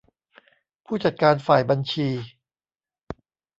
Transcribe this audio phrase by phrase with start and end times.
[0.85, 2.07] ผู้จัดการฝ่ายบัญชี